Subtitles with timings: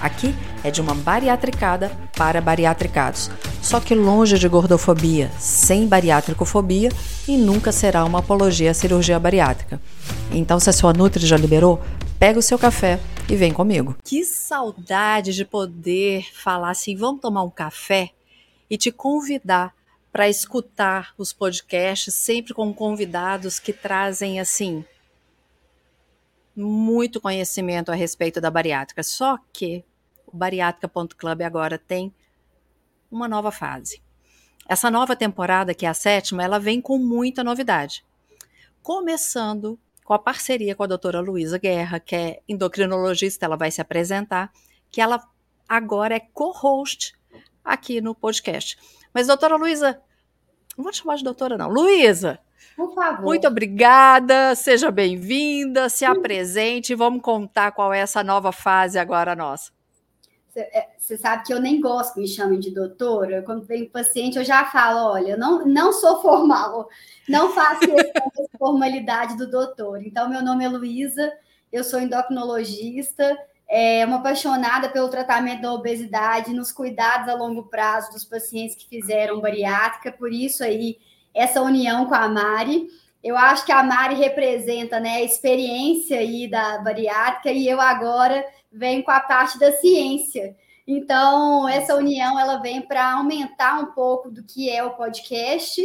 [0.00, 3.30] Aqui é de uma bariatricada para bariatricados,
[3.60, 6.90] só que longe de gordofobia, sem bariátricofobia
[7.28, 9.80] e nunca será uma apologia à cirurgia bariátrica.
[10.32, 11.80] Então, se a sua Nutri já liberou,
[12.18, 13.96] pega o seu café e vem comigo.
[14.02, 18.10] Que saudade de poder falar assim, vamos tomar um café
[18.70, 19.74] e te convidar
[20.10, 24.84] para escutar os podcasts sempre com convidados que trazem assim
[26.56, 29.02] muito conhecimento a respeito da bariátrica.
[29.02, 29.84] Só que
[30.32, 32.14] o bariátrica.club agora tem
[33.10, 34.02] uma nova fase.
[34.68, 38.04] Essa nova temporada, que é a sétima, ela vem com muita novidade.
[38.82, 43.80] Começando com a parceria com a doutora Luísa Guerra, que é endocrinologista, ela vai se
[43.80, 44.52] apresentar,
[44.90, 45.24] que ela
[45.68, 47.14] agora é co-host
[47.64, 48.78] aqui no podcast.
[49.12, 50.00] Mas, doutora Luísa,
[50.76, 51.68] não vou te chamar de doutora, não.
[51.68, 52.40] Luísa,
[52.76, 53.22] por favor.
[53.22, 59.70] Muito obrigada, seja bem-vinda, se apresente, vamos contar qual é essa nova fase agora nossa.
[60.50, 63.42] Você é, sabe que eu nem gosto que me chamem de doutora.
[63.42, 66.88] Quando vem paciente, eu já falo: olha, não, não sou formal,
[67.28, 70.02] não faço essa formalidade do doutor.
[70.04, 71.32] Então, meu nome é Luísa,
[71.72, 78.10] eu sou endocrinologista, é uma apaixonada pelo tratamento da obesidade, nos cuidados a longo prazo
[78.10, 80.98] dos pacientes que fizeram bariátrica, por isso aí
[81.32, 82.88] essa união com a Mari.
[83.22, 88.44] Eu acho que a Mari representa né, a experiência aí da bariátrica e eu agora
[88.72, 90.56] venho com a parte da ciência.
[90.86, 95.80] Então, essa união ela vem para aumentar um pouco do que é o podcast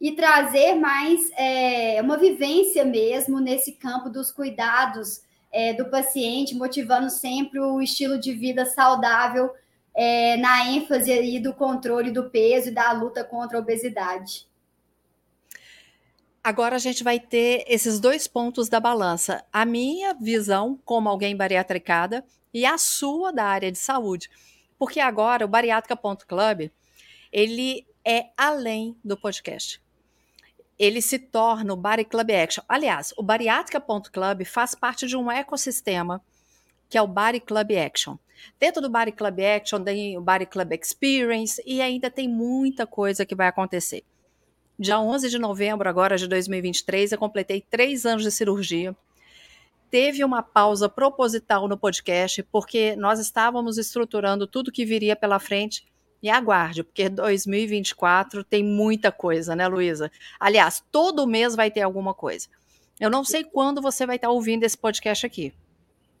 [0.00, 5.22] e trazer mais é, uma vivência mesmo nesse campo dos cuidados
[5.52, 9.50] é, do paciente, motivando sempre o estilo de vida saudável
[9.94, 14.47] é, na ênfase aí do controle do peso e da luta contra a obesidade.
[16.48, 19.44] Agora a gente vai ter esses dois pontos da balança.
[19.52, 24.30] A minha visão como alguém bariatricada e a sua da área de saúde.
[24.78, 26.70] Porque agora o bariátrica.club,
[27.30, 29.78] ele é além do podcast.
[30.78, 32.64] Ele se torna o Bari Club Action.
[32.66, 36.24] Aliás, o bariátrica.club faz parte de um ecossistema
[36.88, 38.16] que é o Body Club Action.
[38.58, 43.26] Dentro do Body Club Action tem o Body Club Experience e ainda tem muita coisa
[43.26, 44.02] que vai acontecer.
[44.80, 48.96] Dia 11 de novembro agora de 2023, eu completei três anos de cirurgia.
[49.90, 55.84] Teve uma pausa proposital no podcast, porque nós estávamos estruturando tudo que viria pela frente.
[56.22, 60.10] E aguarde, porque 2024 tem muita coisa, né, Luísa?
[60.38, 62.48] Aliás, todo mês vai ter alguma coisa.
[63.00, 65.52] Eu não sei quando você vai estar ouvindo esse podcast aqui,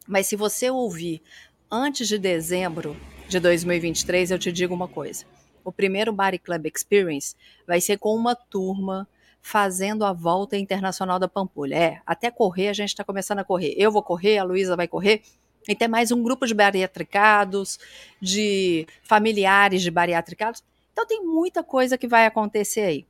[0.06, 1.20] mas se você ouvir
[1.68, 2.96] antes de dezembro
[3.28, 5.24] de 2023, eu te digo uma coisa
[5.68, 7.36] o primeiro Body Club Experience
[7.66, 9.06] vai ser com uma turma
[9.40, 11.76] fazendo a volta internacional da Pampulha.
[11.76, 13.74] É, até correr a gente está começando a correr.
[13.76, 15.22] Eu vou correr, a Luísa vai correr.
[15.68, 17.78] E tem mais um grupo de bariatricados,
[18.20, 20.62] de familiares de bariatricados.
[20.92, 23.06] Então tem muita coisa que vai acontecer aí.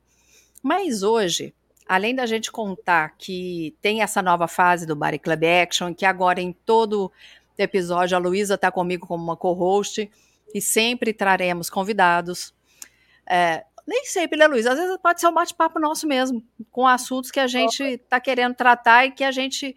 [0.61, 1.53] Mas hoje,
[1.87, 6.41] além da gente contar que tem essa nova fase do Body Club Action, que agora
[6.41, 7.11] em todo
[7.57, 10.09] episódio a Luísa está comigo como uma co-host,
[10.53, 12.53] e sempre traremos convidados.
[13.27, 14.65] É, nem sempre, né, Luiz?
[14.65, 18.55] Às vezes pode ser um bate-papo nosso mesmo, com assuntos que a gente está querendo
[18.55, 19.75] tratar e que a gente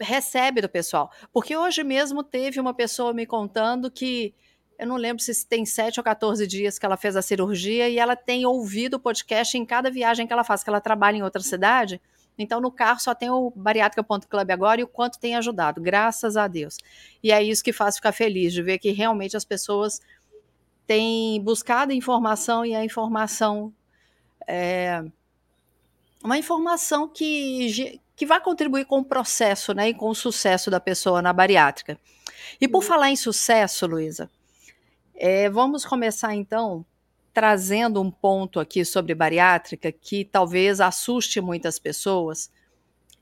[0.00, 1.10] recebe do pessoal.
[1.32, 4.34] Porque hoje mesmo teve uma pessoa me contando que
[4.78, 7.98] eu não lembro se tem 7 ou 14 dias que ela fez a cirurgia e
[7.98, 11.22] ela tem ouvido o podcast em cada viagem que ela faz, que ela trabalha em
[11.22, 12.00] outra cidade.
[12.42, 16.46] Então, no carro só tem o bariátrica.club agora e o quanto tem ajudado, graças a
[16.46, 16.76] Deus.
[17.22, 20.00] E é isso que faz ficar feliz, de ver que realmente as pessoas
[20.86, 23.72] têm buscado informação e a informação
[24.46, 25.02] é
[26.22, 30.78] uma informação que, que vai contribuir com o processo né, e com o sucesso da
[30.78, 31.98] pessoa na bariátrica.
[32.60, 34.30] E por falar em sucesso, Luísa,
[35.14, 36.84] é, vamos começar então
[37.32, 42.50] trazendo um ponto aqui sobre bariátrica que talvez assuste muitas pessoas,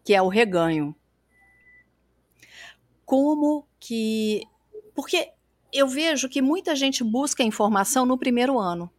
[0.05, 0.95] que é o reganho.
[3.05, 4.43] Como que.
[4.95, 5.33] Porque
[5.73, 8.91] eu vejo que muita gente busca informação no primeiro ano.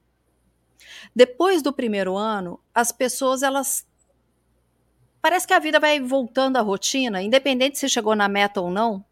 [1.15, 3.85] Depois do primeiro ano, as pessoas elas
[5.21, 9.05] parece que a vida vai voltando à rotina, independente se chegou na meta ou não.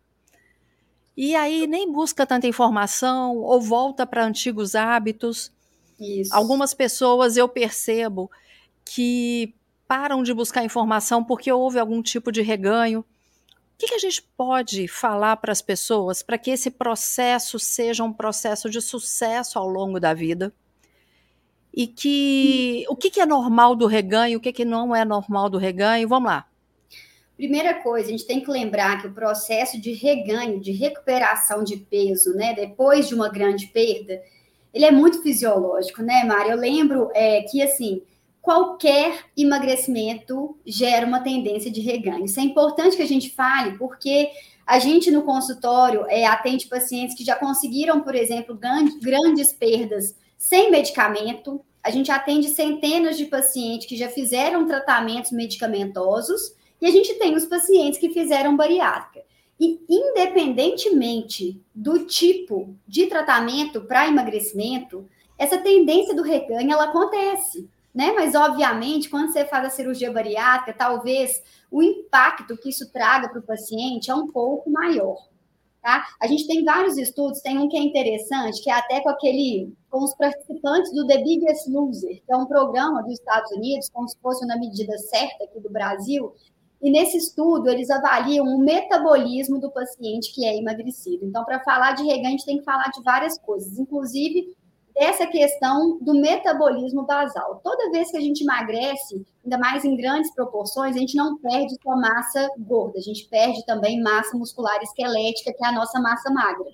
[1.16, 5.52] E aí nem busca tanta informação ou volta para antigos hábitos.
[6.00, 6.34] Isso.
[6.34, 8.32] Algumas pessoas eu percebo
[8.86, 9.54] que
[9.88, 13.00] param de buscar informação porque houve algum tipo de reganho.
[13.00, 13.06] O
[13.78, 18.14] que, que a gente pode falar para as pessoas para que esse processo seja um
[18.14, 20.54] processo de sucesso ao longo da vida?
[21.74, 25.50] E que o que, que é normal do reganho, o que, que não é normal
[25.50, 26.08] do reganho?
[26.08, 26.46] Vamos lá.
[27.38, 31.78] Primeira coisa, a gente tem que lembrar que o processo de reganho, de recuperação de
[31.78, 34.22] peso, né, depois de uma grande perda,
[34.74, 36.50] ele é muito fisiológico, né, Mari?
[36.50, 38.02] Eu lembro é, que, assim,
[38.42, 42.26] qualquer emagrecimento gera uma tendência de reganho.
[42.26, 44.30] Isso é importante que a gente fale, porque
[44.66, 48.58] a gente no consultório é, atende pacientes que já conseguiram, por exemplo,
[49.02, 51.62] grandes perdas sem medicamento.
[51.84, 57.36] A gente atende centenas de pacientes que já fizeram tratamentos medicamentosos e a gente tem
[57.36, 59.29] os pacientes que fizeram bariátrica.
[59.60, 65.08] E independentemente do tipo de tratamento para emagrecimento,
[65.38, 68.12] essa tendência do reganho ela acontece, né?
[68.14, 73.40] Mas obviamente, quando você faz a cirurgia bariátrica, talvez o impacto que isso traga para
[73.40, 75.18] o paciente é um pouco maior.
[75.82, 76.06] Tá?
[76.20, 79.74] A gente tem vários estudos, tem um que é interessante, que é até com aquele,
[79.90, 84.08] com os participantes do The Biggest Loser, que é um programa dos Estados Unidos, como
[84.08, 86.34] se fosse na medida certa aqui do Brasil,
[86.82, 91.26] e nesse estudo, eles avaliam o metabolismo do paciente que é emagrecido.
[91.26, 94.56] Então, para falar de reganho, a gente tem que falar de várias coisas, inclusive
[94.94, 97.60] dessa questão do metabolismo basal.
[97.64, 101.76] Toda vez que a gente emagrece, ainda mais em grandes proporções, a gente não perde
[101.82, 106.30] sua massa gorda, a gente perde também massa muscular esquelética, que é a nossa massa
[106.30, 106.72] magra.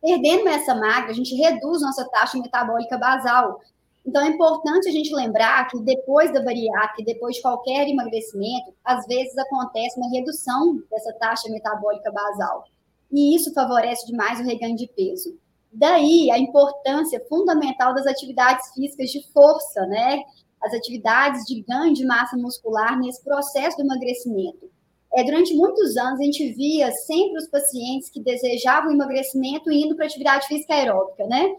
[0.00, 3.60] Perdendo essa magra, a gente reduz nossa taxa metabólica basal,
[4.06, 9.06] então, é importante a gente lembrar que depois da bariátrica, depois de qualquer emagrecimento, às
[9.06, 12.64] vezes acontece uma redução dessa taxa metabólica basal.
[13.10, 15.38] E isso favorece demais o reganho de peso.
[15.72, 20.22] Daí a importância fundamental das atividades físicas de força, né?
[20.62, 24.70] As atividades de ganho de massa muscular nesse processo do emagrecimento.
[25.14, 30.06] É, durante muitos anos, a gente via sempre os pacientes que desejavam emagrecimento indo para
[30.06, 31.56] atividade física aeróbica, né?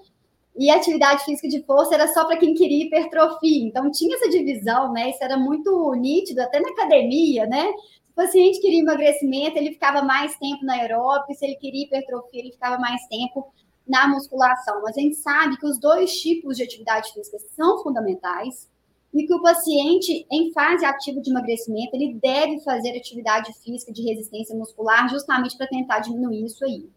[0.57, 3.67] E atividade física de força era só para quem queria hipertrofia.
[3.67, 5.09] Então, tinha essa divisão, né?
[5.09, 7.73] Isso era muito nítido, até na academia, né?
[8.05, 12.39] Se o paciente queria emagrecimento, ele ficava mais tempo na aeróbica, se ele queria hipertrofia,
[12.39, 13.51] ele ficava mais tempo
[13.87, 14.81] na musculação.
[14.81, 18.69] Mas a gente sabe que os dois tipos de atividade física são fundamentais
[19.13, 24.01] e que o paciente em fase ativa de emagrecimento, ele deve fazer atividade física de
[24.01, 26.89] resistência muscular justamente para tentar diminuir isso aí.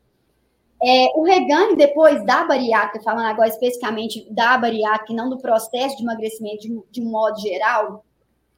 [0.80, 5.96] É, o reganho depois da bariátrica, falando agora especificamente da bariátrica e não do processo
[5.96, 8.04] de emagrecimento de, de um modo geral,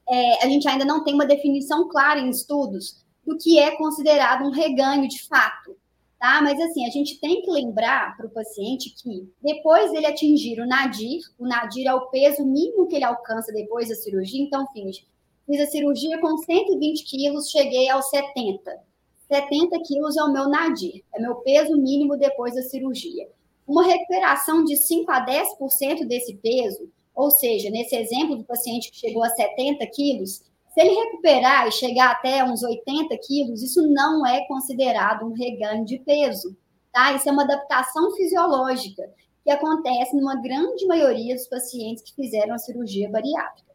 [0.07, 4.45] é, a gente ainda não tem uma definição clara em estudos do que é considerado
[4.45, 5.75] um reganho de fato,
[6.19, 6.43] tá?
[6.43, 10.67] Mas assim, a gente tem que lembrar para o paciente que depois dele atingir o
[10.67, 15.61] nadir, o nadir é o peso mínimo que ele alcança depois da cirurgia, então, fiz
[15.61, 18.90] a cirurgia com 120 quilos, cheguei aos 70
[19.31, 23.29] 70 quilos é o meu nadir, é meu peso mínimo depois da cirurgia.
[23.65, 28.97] Uma recuperação de 5 a 10% desse peso, ou seja, nesse exemplo do paciente que
[28.97, 30.43] chegou a 70 quilos,
[30.75, 35.85] se ele recuperar e chegar até uns 80 quilos, isso não é considerado um reganho
[35.85, 36.57] de peso,
[36.93, 37.13] tá?
[37.13, 39.09] Isso é uma adaptação fisiológica
[39.45, 43.70] que acontece numa grande maioria dos pacientes que fizeram a cirurgia bariátrica.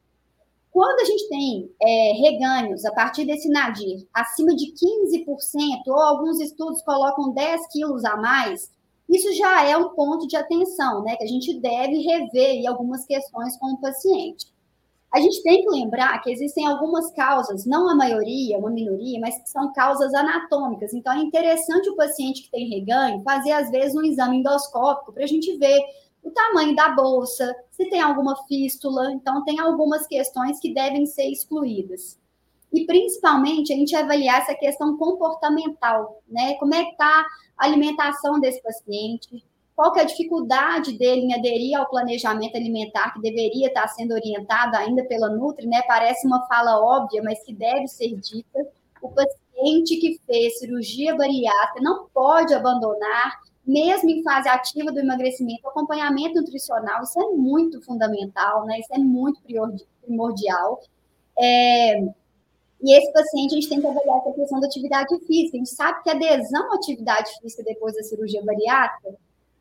[0.75, 5.25] Quando a gente tem é, reganhos a partir desse nadir acima de 15%,
[5.88, 8.70] ou alguns estudos colocam 10 quilos a mais,
[9.08, 11.15] isso já é um ponto de atenção, né?
[11.15, 14.48] Que a gente deve rever algumas questões com o paciente.
[15.13, 19.41] A gente tem que lembrar que existem algumas causas, não a maioria, uma minoria, mas
[19.41, 20.94] que são causas anatômicas.
[20.94, 25.24] Então, é interessante o paciente que tem reganho fazer, às vezes, um exame endoscópico para
[25.24, 25.79] a gente ver
[26.25, 31.29] o tamanho da bolsa, se tem alguma fístula, então tem algumas questões que devem ser
[31.29, 32.20] excluídas.
[32.74, 36.55] E principalmente a gente avaliar essa questão comportamental, né?
[36.55, 37.25] Como é que está
[37.58, 43.13] a alimentação desse paciente, qual que é a dificuldade dele em aderir ao planejamento alimentar
[43.13, 45.84] que deveria estar sendo orientado ainda pela Nutri, né?
[45.84, 48.67] Parece uma fala óbvia, mas que deve ser dita.
[49.00, 55.68] O paciente que fez cirurgia bariátrica não pode abandonar mesmo em fase ativa do emagrecimento,
[55.68, 58.80] acompanhamento nutricional, isso é muito fundamental, né?
[58.80, 59.42] Isso é muito
[60.04, 60.80] primordial.
[61.38, 62.00] É,
[62.82, 65.58] e esse paciente, a gente tem que avaliar essa questão da atividade física.
[65.58, 69.18] A gente sabe que a adesão à atividade física depois da cirurgia bariátrica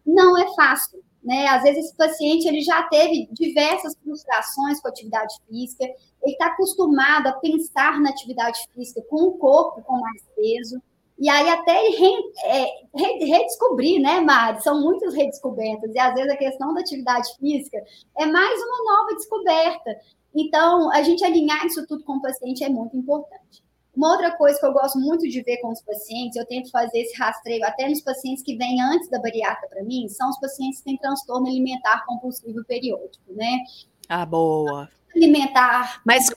[0.06, 1.46] não é fácil, né?
[1.46, 6.48] Às vezes esse paciente ele já teve diversas frustrações com a atividade física, ele está
[6.48, 10.82] acostumado a pensar na atividade física com o corpo com mais peso,
[11.18, 12.12] E aí até re,
[12.44, 12.66] é,
[13.24, 14.62] redescobrir, né, Mari?
[14.62, 17.78] São muitas redescobertas, e às vezes a questão da atividade física
[18.18, 19.96] é mais uma nova descoberta.
[20.34, 23.62] Então, a gente alinhar isso tudo com o paciente é muito importante.
[23.96, 26.98] Uma outra coisa que eu gosto muito de ver com os pacientes, eu tento fazer
[26.98, 30.80] esse rastreio até nos pacientes que vêm antes da bariátrica para mim, são os pacientes
[30.80, 33.60] que têm transtorno alimentar compulsivo periódico, né?
[34.08, 34.88] Ah, boa.
[35.14, 36.02] Alimentar.
[36.04, 36.28] Mas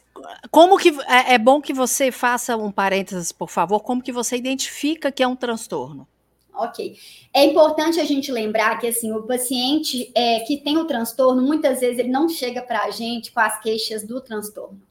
[0.51, 4.35] como que é, é bom que você faça um parênteses, por favor, como que você
[4.37, 6.07] identifica que é um transtorno?
[6.53, 6.97] Ok.
[7.33, 11.79] É importante a gente lembrar que assim o paciente é, que tem o transtorno, muitas
[11.81, 14.81] vezes ele não chega para a gente com as queixas do transtorno.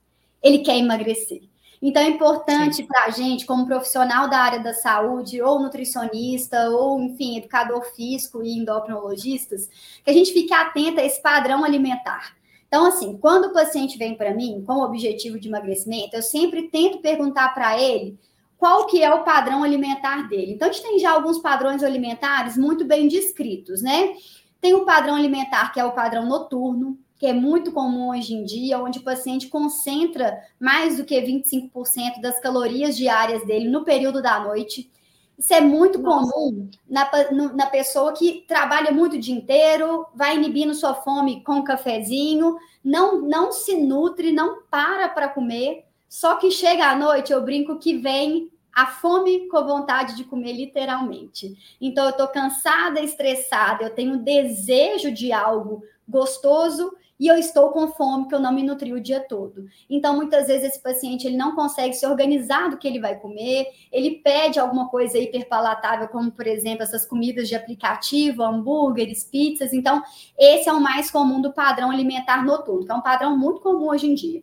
[0.42, 1.42] Ele quer emagrecer.
[1.82, 7.00] Então é importante para a gente, como profissional da área da saúde, ou nutricionista, ou
[7.00, 9.68] enfim, educador físico e endocrinologistas,
[10.04, 12.35] que a gente fique atento a esse padrão alimentar.
[12.66, 16.68] Então, assim, quando o paciente vem para mim com o objetivo de emagrecimento, eu sempre
[16.68, 18.18] tento perguntar para ele
[18.58, 20.52] qual que é o padrão alimentar dele.
[20.52, 24.14] Então, a gente tem já alguns padrões alimentares muito bem descritos, né?
[24.60, 28.44] Tem o padrão alimentar, que é o padrão noturno, que é muito comum hoje em
[28.44, 34.20] dia, onde o paciente concentra mais do que 25% das calorias diárias dele no período
[34.20, 34.90] da noite.
[35.38, 37.10] Isso é muito comum na,
[37.54, 42.56] na pessoa que trabalha muito o dia inteiro, vai inibindo sua fome com um cafezinho,
[42.82, 47.78] não, não se nutre, não para para comer, só que chega à noite, eu brinco
[47.78, 51.76] que vem a fome com vontade de comer, literalmente.
[51.80, 57.88] Então, eu estou cansada, estressada, eu tenho desejo de algo gostoso e eu estou com
[57.88, 59.66] fome que eu não me nutri o dia todo.
[59.88, 63.66] Então, muitas vezes esse paciente ele não consegue se organizar do que ele vai comer,
[63.90, 69.72] ele pede alguma coisa hiperpalatável, como por exemplo essas comidas de aplicativo, hambúrgueres, pizzas.
[69.72, 70.02] Então,
[70.38, 73.88] esse é o mais comum do padrão alimentar noturno, que é um padrão muito comum
[73.88, 74.42] hoje em dia.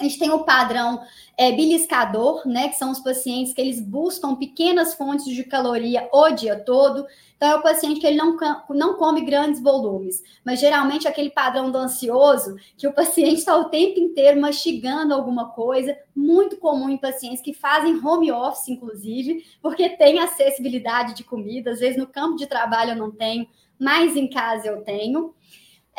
[0.00, 1.02] A gente tem o padrão
[1.36, 2.68] é, beliscador, né?
[2.68, 7.06] Que são os pacientes que eles buscam pequenas fontes de caloria o dia todo.
[7.36, 8.36] Então, é o paciente que ele não,
[8.70, 13.70] não come grandes volumes, mas geralmente aquele padrão do ansioso, que o paciente está o
[13.70, 19.88] tempo inteiro mastigando alguma coisa, muito comum em pacientes que fazem home office, inclusive, porque
[19.90, 21.70] tem acessibilidade de comida.
[21.70, 23.46] Às vezes no campo de trabalho eu não tenho,
[23.78, 25.34] mas em casa eu tenho.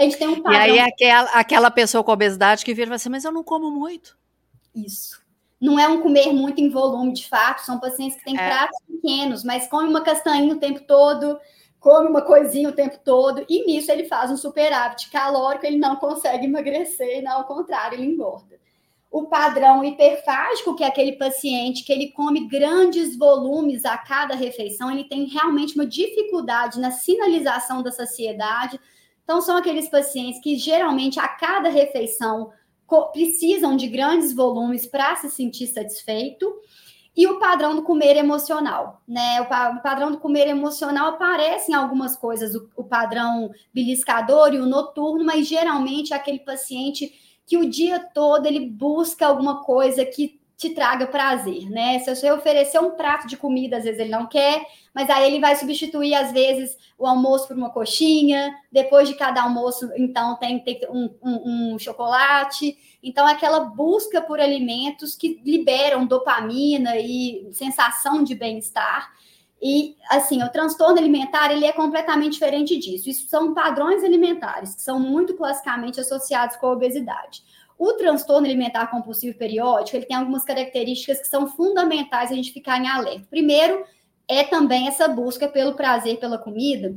[0.01, 0.59] A gente tem um padrão.
[0.59, 3.43] E aí aquela, aquela pessoa com obesidade que vira e fala assim, mas eu não
[3.43, 4.17] como muito.
[4.73, 5.21] Isso.
[5.59, 7.59] Não é um comer muito em volume, de fato.
[7.59, 8.47] São pacientes que têm é.
[8.47, 11.39] pratos pequenos, mas come uma castanha o tempo todo,
[11.79, 15.95] come uma coisinha o tempo todo, e nisso ele faz um superávit calórico, ele não
[15.97, 18.59] consegue emagrecer, não, ao contrário, ele engorda.
[19.11, 24.89] O padrão hiperfágico, que é aquele paciente que ele come grandes volumes a cada refeição,
[24.89, 28.79] ele tem realmente uma dificuldade na sinalização da saciedade,
[29.31, 32.51] então, são aqueles pacientes que geralmente a cada refeição
[33.13, 36.53] precisam de grandes volumes para se sentir satisfeito.
[37.15, 39.39] E o padrão do comer emocional, né?
[39.39, 44.65] O, padrão do comer emocional aparece em algumas coisas, o, o padrão beliscador e o
[44.65, 47.13] noturno, mas geralmente é aquele paciente
[47.45, 51.97] que o dia todo ele busca alguma coisa que te traga prazer, né?
[51.97, 54.63] Se você oferecer um prato de comida, às vezes ele não quer,
[54.93, 59.41] mas aí ele vai substituir, às vezes, o almoço por uma coxinha, depois de cada
[59.41, 62.77] almoço, então, tem, tem um, um, um chocolate.
[63.01, 69.11] Então, é aquela busca por alimentos que liberam dopamina e sensação de bem-estar.
[69.59, 73.09] E, assim, o transtorno alimentar, ele é completamente diferente disso.
[73.09, 77.41] Isso são padrões alimentares, que são muito classicamente associados com a obesidade.
[77.81, 82.77] O transtorno alimentar compulsivo periódico, ele tem algumas características que são fundamentais a gente ficar
[82.77, 83.25] em alerta.
[83.27, 83.83] Primeiro,
[84.27, 86.95] é também essa busca pelo prazer pela comida,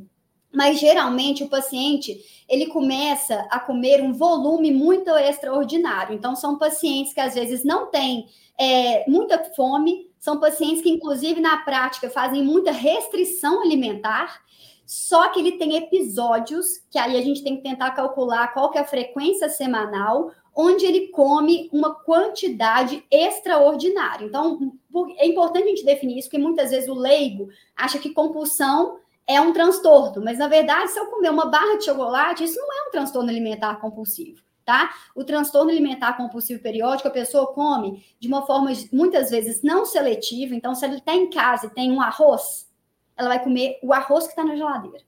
[0.53, 6.15] mas geralmente o paciente ele começa a comer um volume muito extraordinário.
[6.15, 8.27] Então, são pacientes que às vezes não têm
[8.61, 14.43] é, muita fome, são pacientes que, inclusive, na prática, fazem muita restrição alimentar.
[14.85, 18.77] Só que ele tem episódios que aí a gente tem que tentar calcular qual que
[18.77, 24.27] é a frequência semanal onde ele come uma quantidade extraordinária.
[24.27, 24.73] Então,
[25.17, 29.41] é importante a gente definir isso, porque muitas vezes o leigo acha que compulsão é
[29.41, 32.89] um transtorno, mas na verdade, se eu comer uma barra de chocolate, isso não é
[32.89, 34.43] um transtorno alimentar compulsivo.
[34.65, 34.95] Tá?
[35.15, 40.55] O transtorno alimentar compulsivo periódico, a pessoa come de uma forma muitas vezes não seletiva.
[40.55, 42.67] Então, se ele está em casa e tem um arroz,
[43.15, 45.05] ela vai comer o arroz que está na geladeira.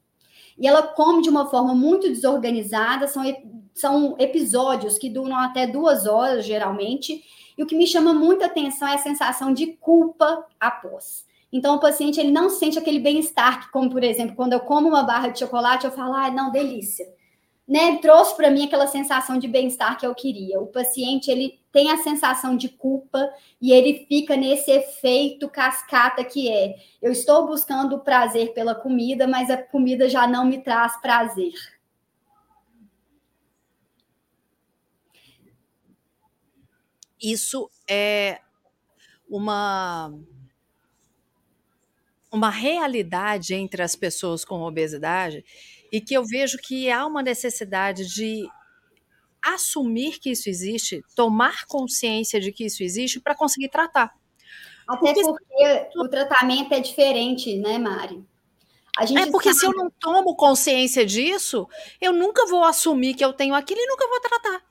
[0.59, 3.25] E ela come de uma forma muito desorganizada, são
[3.77, 7.23] são episódios que duram até duas horas, geralmente,
[7.57, 11.27] e o que me chama muita atenção é a sensação de culpa após.
[11.53, 15.03] Então, o paciente ele não sente aquele bem-estar, como, por exemplo, quando eu como uma
[15.03, 17.07] barra de chocolate, eu falo, ah, não, delícia.
[17.67, 20.61] Né, trouxe para mim aquela sensação de bem-estar que eu queria.
[20.61, 23.29] O paciente ele tem a sensação de culpa
[23.61, 29.51] e ele fica nesse efeito cascata que é: eu estou buscando prazer pela comida, mas
[29.51, 31.53] a comida já não me traz prazer.
[37.21, 38.41] Isso é
[39.29, 40.13] uma
[42.31, 45.43] uma realidade entre as pessoas com obesidade
[45.93, 48.47] e que eu vejo que há uma necessidade de
[49.43, 54.13] assumir que isso existe, tomar consciência de que isso existe para conseguir tratar.
[54.89, 58.25] Até porque, porque o tratamento é diferente, né, Mari?
[58.99, 59.59] é porque sabe...
[59.61, 61.69] se eu não tomo consciência disso,
[62.01, 64.63] eu nunca vou assumir que eu tenho aquilo e nunca vou tratar.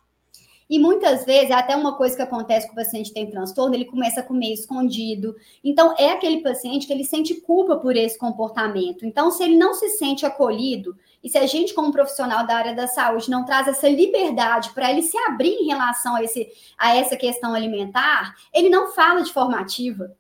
[0.69, 4.21] E muitas vezes, até uma coisa que acontece com o paciente tem transtorno, ele começa
[4.21, 5.35] a comer escondido.
[5.63, 9.05] Então, é aquele paciente que ele sente culpa por esse comportamento.
[9.05, 12.75] Então, se ele não se sente acolhido, e se a gente, como profissional da área
[12.75, 16.95] da saúde, não traz essa liberdade para ele se abrir em relação a, esse, a
[16.95, 20.15] essa questão alimentar, ele não fala de forma ativa.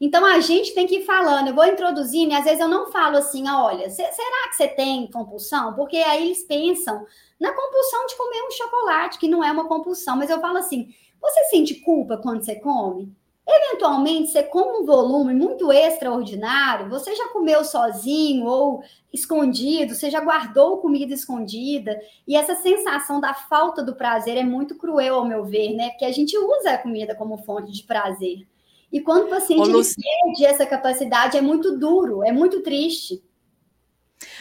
[0.00, 2.90] Então a gente tem que ir falando, eu vou introduzindo, e às vezes eu não
[2.90, 5.74] falo assim, olha, será que você tem compulsão?
[5.74, 7.04] Porque aí eles pensam
[7.40, 10.94] na compulsão de comer um chocolate, que não é uma compulsão, mas eu falo assim:
[11.20, 13.12] você sente culpa quando você come?
[13.50, 20.20] Eventualmente, você come um volume muito extraordinário, você já comeu sozinho ou escondido, você já
[20.20, 25.46] guardou comida escondida, e essa sensação da falta do prazer é muito cruel, ao meu
[25.46, 25.88] ver, né?
[25.90, 28.46] Porque a gente usa a comida como fonte de prazer.
[28.92, 33.22] E quando o paciente Ô, perde essa capacidade, é muito duro, é muito triste.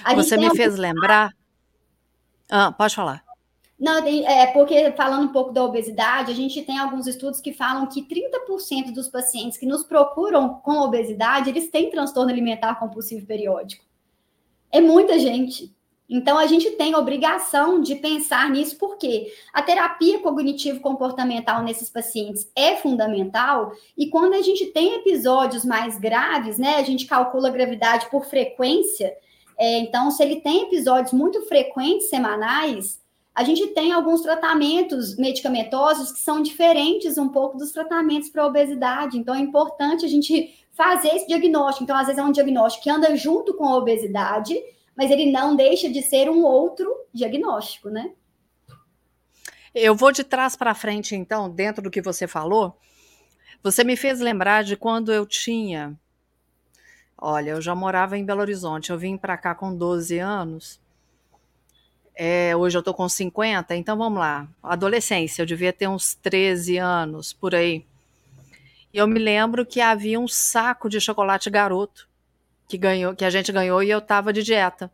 [0.03, 1.33] A Você me fez lembrar.
[2.49, 3.23] Ah, pode falar.
[3.79, 7.85] Não, é porque falando um pouco da obesidade, a gente tem alguns estudos que falam
[7.85, 13.85] que 30% dos pacientes que nos procuram com obesidade, eles têm transtorno alimentar compulsivo periódico.
[14.71, 15.75] É muita gente.
[16.09, 22.49] Então, a gente tem a obrigação de pensar nisso, porque a terapia cognitivo-comportamental nesses pacientes
[22.55, 27.51] é fundamental, e quando a gente tem episódios mais graves, né, a gente calcula a
[27.51, 29.13] gravidade por frequência,
[29.57, 33.01] é, então, se ele tem episódios muito frequentes, semanais,
[33.33, 39.17] a gente tem alguns tratamentos medicamentosos que são diferentes um pouco dos tratamentos para obesidade.
[39.17, 41.83] Então, é importante a gente fazer esse diagnóstico.
[41.83, 44.55] Então, às vezes, é um diagnóstico que anda junto com a obesidade,
[44.95, 48.11] mas ele não deixa de ser um outro diagnóstico, né?
[49.73, 52.75] Eu vou de trás para frente, então, dentro do que você falou.
[53.61, 55.95] Você me fez lembrar de quando eu tinha.
[57.19, 60.79] Olha, eu já morava em Belo Horizonte, eu vim para cá com 12 anos.
[62.15, 64.47] É, hoje eu tô com 50, então vamos lá.
[64.61, 67.85] Adolescência, eu devia ter uns 13 anos por aí.
[68.93, 72.07] E eu me lembro que havia um saco de chocolate garoto
[72.67, 74.91] que ganhou, que a gente ganhou e eu tava de dieta.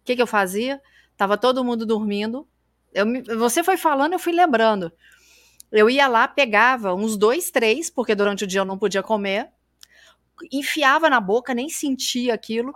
[0.00, 0.80] O que, que eu fazia?
[1.16, 2.46] Tava todo mundo dormindo.
[2.92, 3.06] Eu,
[3.38, 4.92] você foi falando, eu fui lembrando.
[5.70, 9.48] Eu ia lá, pegava uns dois, três, porque durante o dia eu não podia comer,
[10.50, 12.72] enfiava na boca, nem sentia aquilo,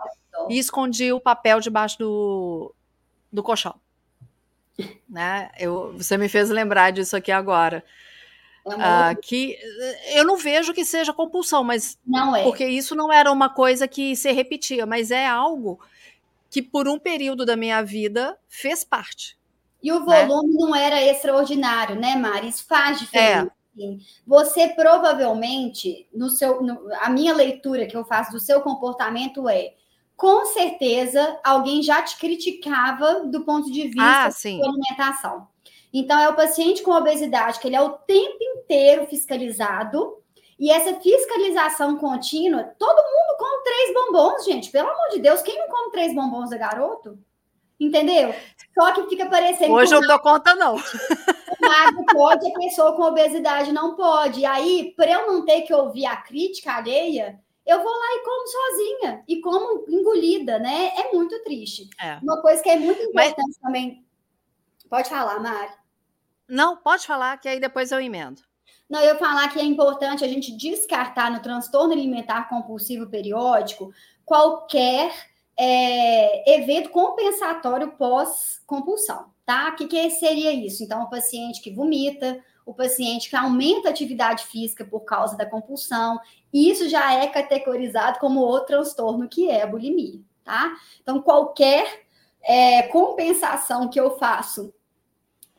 [0.49, 2.75] e escondia o papel debaixo do,
[3.31, 3.75] do colchão.
[5.09, 5.49] Né?
[5.57, 7.83] Eu, você me fez lembrar disso aqui agora.
[8.67, 9.57] É uh, que
[10.13, 12.43] eu não vejo que seja compulsão, mas não é.
[12.43, 15.79] porque isso não era uma coisa que se repetia, mas é algo
[16.49, 19.37] que por um período da minha vida fez parte.
[19.81, 20.25] E o né?
[20.25, 20.59] volume né?
[20.59, 22.49] não era extraordinário, né, Mari?
[22.49, 23.51] Isso faz diferença.
[23.79, 23.97] É.
[24.25, 29.73] Você provavelmente, no seu, no, a minha leitura que eu faço do seu comportamento é
[30.15, 35.47] com certeza alguém já te criticava do ponto de vista ah, da alimentação.
[35.93, 40.17] Então, é o paciente com obesidade, que ele é o tempo inteiro fiscalizado,
[40.59, 44.71] e essa fiscalização contínua, todo mundo come três bombons, gente.
[44.71, 47.17] Pelo amor de Deus, quem não come três bombons é garoto?
[47.79, 48.33] Entendeu?
[48.73, 49.71] Só que fica parecendo.
[49.71, 50.77] Hoje eu não dou conta, não.
[51.67, 54.41] Magro pode, a pessoa com obesidade não pode.
[54.41, 58.23] E aí, para eu não ter que ouvir a crítica alheia, eu vou lá e
[58.23, 60.93] como sozinha, e como engolida, né?
[60.95, 61.89] É muito triste.
[61.99, 62.17] É.
[62.23, 63.57] Uma coisa que é muito importante Mas...
[63.57, 64.05] também.
[64.89, 65.71] Pode falar, Mari.
[66.47, 68.41] Não, pode falar, que aí depois eu emendo.
[68.89, 75.13] Não, eu falar que é importante a gente descartar no transtorno alimentar compulsivo periódico qualquer
[75.57, 79.69] é, evento compensatório pós-compulsão, tá?
[79.69, 80.83] O que, que seria isso?
[80.83, 85.45] Então, o paciente que vomita, o paciente que aumenta a atividade física por causa da
[85.45, 86.19] compulsão,
[86.53, 90.75] isso já é categorizado como o transtorno que é a bulimia, tá?
[91.01, 92.05] Então, qualquer
[92.43, 94.73] é, compensação que eu faço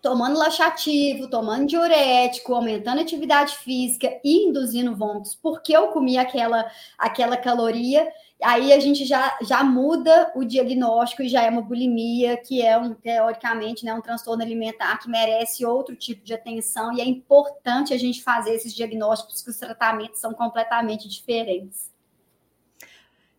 [0.02, 6.70] tomando laxativo, tomando diurético, aumentando a atividade física e induzindo vômitos, porque eu comi aquela,
[6.98, 8.06] aquela caloria,
[8.42, 12.78] Aí a gente já, já muda o diagnóstico e já é uma bulimia, que é
[12.78, 17.92] um, teoricamente, né, um transtorno alimentar que merece outro tipo de atenção, e é importante
[17.92, 21.90] a gente fazer esses diagnósticos, que os tratamentos são completamente diferentes.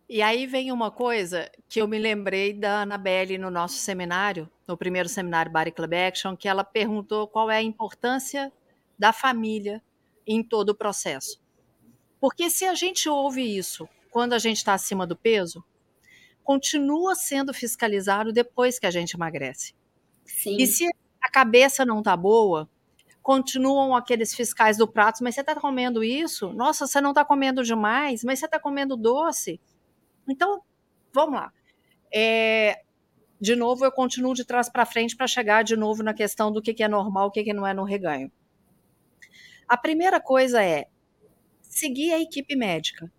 [0.06, 4.76] E aí vem uma coisa que eu me lembrei da Anabelle no nosso seminário, no
[4.76, 8.52] primeiro seminário Body Club Action, que ela perguntou qual é a importância
[8.98, 9.80] da família
[10.26, 11.40] em todo o processo.
[12.20, 15.64] Porque se a gente ouve isso quando a gente está acima do peso,
[16.42, 19.74] continua sendo fiscalizado depois que a gente emagrece.
[20.24, 20.56] Sim.
[20.58, 20.88] E se
[21.20, 22.68] a cabeça não está boa,
[23.22, 26.52] continuam aqueles fiscais do prato, mas você está comendo isso?
[26.52, 29.60] Nossa, você não está comendo demais, mas você está comendo doce.
[30.28, 30.62] Então,
[31.12, 31.52] vamos lá.
[32.12, 32.82] É,
[33.40, 36.60] de novo, eu continuo de trás para frente para chegar de novo na questão do
[36.60, 38.30] que, que é normal, o que, que não é no reganho.
[39.68, 40.88] A primeira coisa é
[41.62, 43.10] seguir a equipe médica.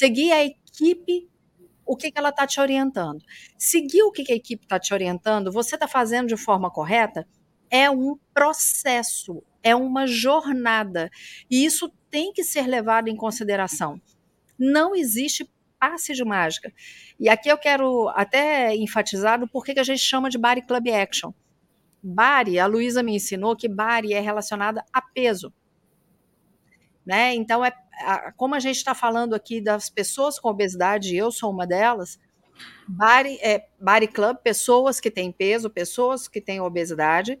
[0.00, 1.28] Seguir a equipe,
[1.84, 3.22] o que, que ela está te orientando.
[3.58, 7.28] Seguir o que, que a equipe está te orientando, você está fazendo de forma correta,
[7.68, 11.10] é um processo, é uma jornada.
[11.50, 14.00] E isso tem que ser levado em consideração.
[14.58, 15.46] Não existe
[15.78, 16.72] passe de mágica.
[17.18, 20.88] E aqui eu quero até enfatizar o porquê que a gente chama de Body Club
[20.88, 21.30] Action.
[22.02, 25.52] Bari, a Luísa me ensinou que Bari é relacionada a peso.
[27.04, 27.34] Né?
[27.34, 31.30] Então, é, a, como a gente está falando aqui das pessoas com obesidade, e eu
[31.30, 32.18] sou uma delas,
[32.86, 37.38] Bari, é, body Club, pessoas que têm peso, pessoas que têm obesidade.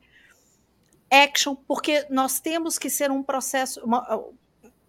[1.10, 4.24] Action, porque nós temos que ser um processo, uma,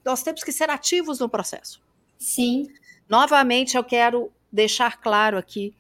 [0.05, 1.81] nós temos que ser ativos no processo.
[2.17, 2.67] Sim.
[3.09, 5.75] Novamente, eu quero deixar claro aqui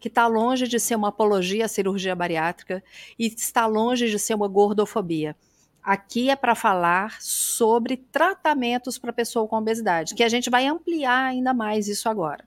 [0.00, 2.82] que está longe de ser uma apologia à cirurgia bariátrica
[3.18, 5.36] e está longe de ser uma gordofobia.
[5.82, 11.24] Aqui é para falar sobre tratamentos para pessoa com obesidade, que a gente vai ampliar
[11.24, 12.44] ainda mais isso agora.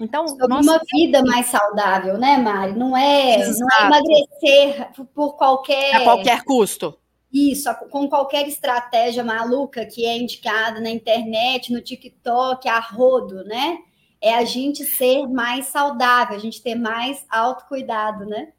[0.00, 2.72] Então, sobre uma vida mais saudável, né, Mari?
[2.72, 6.98] Não é, não é emagrecer por qualquer a qualquer custo.
[7.32, 13.78] Isso, com qualquer estratégia maluca que é indicada na internet, no TikTok, a rodo, né?
[14.20, 18.53] É a gente ser mais saudável, a gente ter mais autocuidado, né?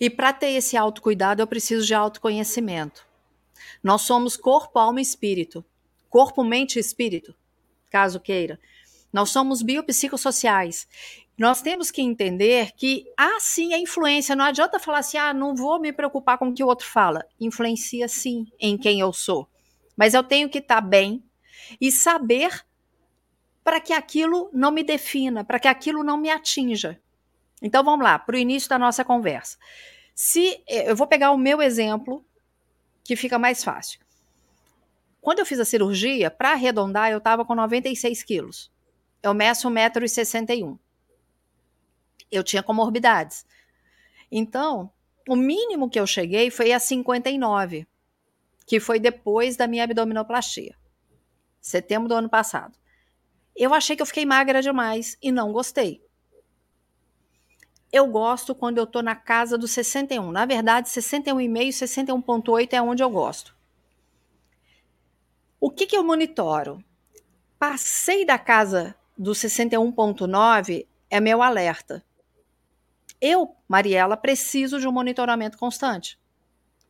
[0.00, 3.06] E para ter esse autocuidado, eu preciso de autoconhecimento.
[3.82, 5.64] Nós somos corpo, alma e espírito.
[6.08, 7.34] Corpo, mente e espírito,
[7.90, 8.58] caso queira.
[9.12, 10.86] Nós somos biopsicossociais.
[11.36, 14.36] Nós temos que entender que há sim a influência.
[14.36, 17.24] Não adianta falar assim, ah, não vou me preocupar com o que o outro fala.
[17.40, 19.48] Influencia sim em quem eu sou.
[19.96, 21.22] Mas eu tenho que estar bem
[21.80, 22.64] e saber
[23.64, 27.00] para que aquilo não me defina, para que aquilo não me atinja.
[27.64, 29.58] Então vamos lá, para o início da nossa conversa.
[30.14, 32.24] Se eh, eu vou pegar o meu exemplo,
[33.02, 33.98] que fica mais fácil.
[35.20, 38.70] Quando eu fiz a cirurgia, para arredondar, eu estava com 96 quilos.
[39.22, 40.78] Eu meço 1,61m
[42.36, 43.46] eu tinha comorbidades.
[44.30, 44.90] Então,
[45.28, 47.86] o mínimo que eu cheguei foi a 59,
[48.66, 50.76] que foi depois da minha abdominoplastia,
[51.60, 52.76] setembro do ano passado.
[53.56, 56.03] Eu achei que eu fiquei magra demais e não gostei.
[57.94, 60.32] Eu gosto quando eu tô na casa do 61.
[60.32, 63.54] Na verdade, 61,5, 61,8 é onde eu gosto.
[65.60, 66.82] O que, que eu monitoro?
[67.56, 72.04] Passei da casa do 61,9 é meu alerta.
[73.20, 76.18] Eu, Mariela, preciso de um monitoramento constante.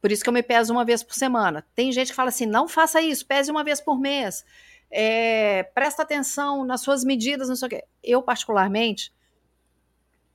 [0.01, 1.67] Por isso que eu me peso uma vez por semana.
[1.75, 4.43] Tem gente que fala assim: não faça isso, pese uma vez por mês.
[4.91, 7.85] É, presta atenção nas suas medidas, não sei o quê.
[8.03, 9.13] Eu, particularmente,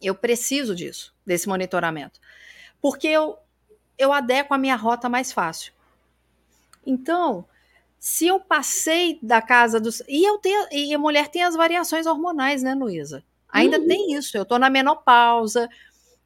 [0.02, 2.20] eu preciso disso, desse monitoramento.
[2.82, 3.38] Porque eu,
[3.98, 5.74] eu adequo a minha rota mais fácil.
[6.86, 7.46] Então,
[8.00, 10.02] se eu passei da casa dos.
[10.08, 10.68] E eu tenho.
[10.72, 13.24] E a mulher tem as variações hormonais, né, Luísa?
[13.50, 13.88] Ainda uhum.
[13.88, 14.38] tem isso.
[14.38, 15.70] Eu estou na menopausa,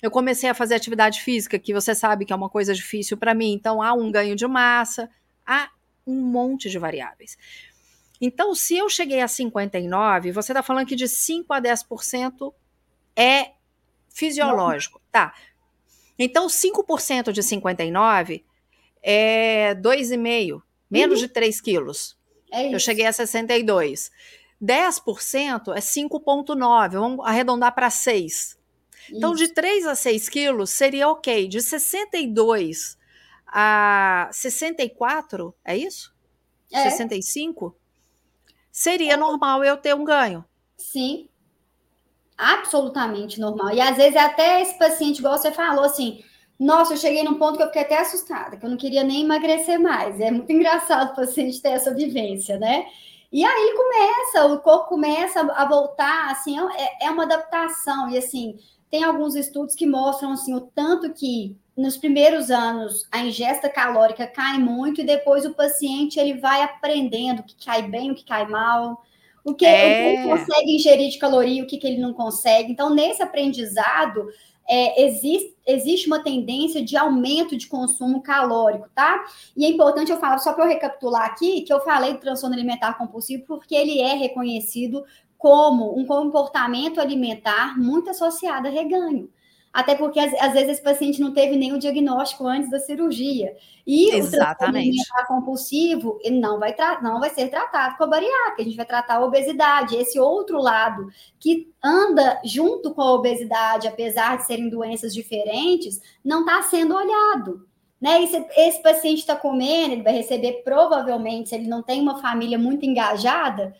[0.01, 3.33] eu comecei a fazer atividade física, que você sabe que é uma coisa difícil para
[3.33, 5.09] mim, então há um ganho de massa,
[5.45, 5.69] há
[6.05, 7.37] um monte de variáveis.
[8.19, 12.53] Então, se eu cheguei a 59, você está falando que de 5 a 10%
[13.15, 13.51] é
[14.13, 14.99] fisiológico.
[14.99, 15.11] Não.
[15.11, 15.33] Tá.
[16.17, 18.45] Então, 5% de 59
[19.01, 21.27] é 2,5, menos uhum.
[21.27, 22.17] de 3 quilos.
[22.51, 24.11] É eu cheguei a 62.
[24.61, 28.57] 10% é 5,9, vamos arredondar para 6.
[29.11, 31.47] Então, de 3 a 6 quilos seria ok.
[31.47, 32.97] De 62
[33.47, 36.13] a 64, é isso?
[36.71, 36.89] É.
[36.89, 37.75] 65?
[38.71, 39.17] Seria é.
[39.17, 40.45] normal eu ter um ganho.
[40.77, 41.27] Sim.
[42.43, 43.73] Absolutamente normal.
[43.73, 46.23] E às vezes até esse paciente, igual você falou, assim,
[46.59, 49.23] nossa, eu cheguei num ponto que eu fiquei até assustada, que eu não queria nem
[49.23, 50.19] emagrecer mais.
[50.19, 52.85] É muito engraçado o paciente ter essa vivência, né?
[53.31, 58.09] E aí começa, o corpo começa a voltar, assim, é, é uma adaptação.
[58.09, 58.57] E assim,
[58.91, 64.27] tem alguns estudos que mostram assim, o tanto que nos primeiros anos a ingesta calórica
[64.27, 68.23] cai muito e depois o paciente ele vai aprendendo o que cai bem, o que
[68.23, 69.03] cai mal,
[69.43, 69.71] o que, é...
[69.71, 72.71] o que ele consegue ingerir de caloria, o que, que ele não consegue.
[72.71, 74.27] Então, nesse aprendizado,
[74.67, 79.23] é, existe, existe uma tendência de aumento de consumo calórico, tá?
[79.55, 82.55] E é importante eu falar, só para eu recapitular aqui, que eu falei do transtorno
[82.55, 85.03] alimentar compulsivo porque ele é reconhecido
[85.37, 89.29] como um comportamento alimentar muito associado a reganho.
[89.73, 93.55] Até porque, às, às, vezes, esse paciente não teve nenhum diagnóstico antes da cirurgia.
[93.87, 94.91] E Exatamente.
[94.91, 98.77] o transtorno compulsivo ele não vai, não vai ser tratado com a bariátrica, a gente
[98.77, 99.95] vai tratar a obesidade.
[99.95, 101.07] Esse outro lado
[101.39, 107.67] que anda junto com a obesidade, apesar de serem doenças diferentes, não está sendo olhado.
[107.99, 108.21] Né?
[108.21, 112.59] Esse, esse paciente está comendo, ele vai receber provavelmente, se ele não tem uma família
[112.59, 113.73] muito engajada,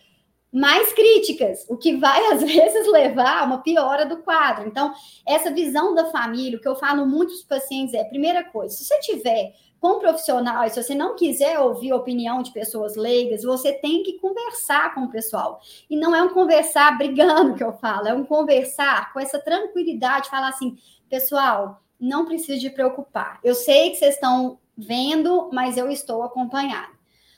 [0.54, 4.68] mais críticas, o que vai às vezes levar a uma piora do quadro.
[4.68, 4.94] Então,
[5.26, 8.72] essa visão da família, o que eu falo muito para os pacientes é: primeira coisa,
[8.72, 12.94] se você tiver com um profissional, se você não quiser ouvir a opinião de pessoas
[12.94, 15.60] leigas, você tem que conversar com o pessoal.
[15.90, 20.30] E não é um conversar brigando que eu falo, é um conversar com essa tranquilidade,
[20.30, 20.78] falar assim,
[21.10, 23.38] pessoal, não precisa de preocupar.
[23.42, 26.94] Eu sei que vocês estão vendo, mas eu estou acompanhado.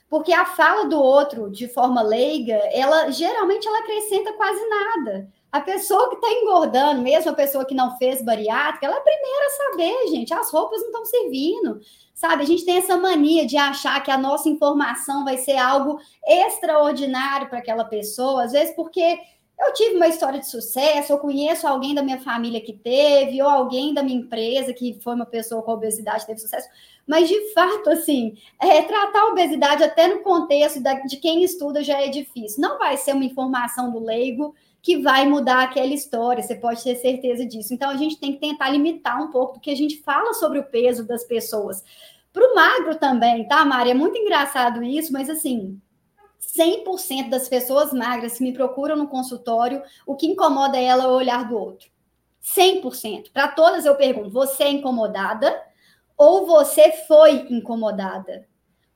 [0.09, 5.29] Porque a fala do outro, de forma leiga, ela geralmente ela acrescenta quase nada.
[5.51, 9.03] A pessoa que está engordando, mesmo a pessoa que não fez bariátrica, ela é a
[9.03, 10.35] primeira a saber, gente.
[10.35, 11.81] As roupas não estão servindo.
[12.14, 15.99] Sabe, a gente tem essa mania de achar que a nossa informação vai ser algo
[16.27, 19.19] extraordinário para aquela pessoa, às vezes porque
[19.59, 23.49] eu tive uma história de sucesso, eu conheço alguém da minha família que teve, ou
[23.49, 26.69] alguém da minha empresa que foi uma pessoa com obesidade teve sucesso.
[27.07, 31.83] Mas, de fato, assim, é, tratar a obesidade até no contexto da, de quem estuda
[31.83, 32.61] já é difícil.
[32.61, 36.97] Não vai ser uma informação do leigo que vai mudar aquela história, você pode ter
[36.97, 37.73] certeza disso.
[37.73, 40.59] Então, a gente tem que tentar limitar um pouco do que a gente fala sobre
[40.59, 41.83] o peso das pessoas.
[42.33, 43.90] Para o magro também, tá, Mari?
[43.90, 45.81] É muito engraçado isso, mas assim,
[46.57, 51.12] 100% das pessoas magras que me procuram no consultório, o que incomoda ela é o
[51.12, 51.88] olhar do outro.
[52.42, 53.33] 100%.
[53.33, 55.55] Para todas eu pergunto: você é incomodada
[56.17, 58.47] ou você foi incomodada?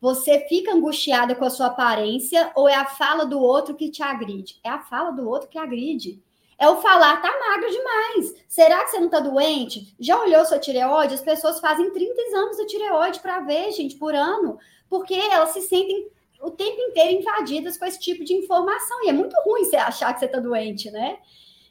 [0.00, 4.02] Você fica angustiada com a sua aparência ou é a fala do outro que te
[4.02, 4.58] agride?
[4.64, 6.22] É a fala do outro que agride.
[6.58, 8.34] É o falar, tá magra demais.
[8.48, 9.94] Será que você não tá doente?
[9.98, 11.14] Já olhou sua tireoide?
[11.14, 15.62] As pessoas fazem 30 exames da tireoide para ver, gente, por ano, porque elas se
[15.62, 16.10] sentem
[16.42, 19.04] o tempo inteiro invadidas com esse tipo de informação.
[19.04, 21.18] E é muito ruim você achar que você está doente, né?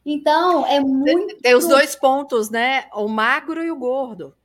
[0.05, 1.37] Então, é muito.
[1.37, 2.85] Tem os dois pontos, né?
[2.93, 4.35] O magro e o gordo.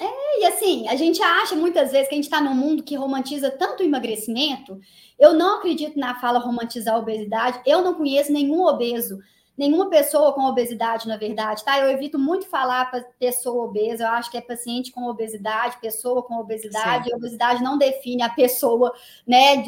[0.00, 2.94] É, e assim, a gente acha muitas vezes que a gente está num mundo que
[2.94, 4.80] romantiza tanto o emagrecimento.
[5.18, 7.60] Eu não acredito na fala romantizar a obesidade.
[7.66, 9.18] Eu não conheço nenhum obeso
[9.58, 11.80] nenhuma pessoa com obesidade, na verdade, tá?
[11.80, 16.22] Eu evito muito falar para pessoa obesa, eu acho que é paciente com obesidade, pessoa
[16.22, 18.94] com obesidade, obesidade não define a pessoa,
[19.26, 19.64] né,